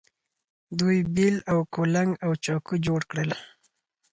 [0.79, 3.31] دوی بیل او کلنګ او چاقو جوړ کړل.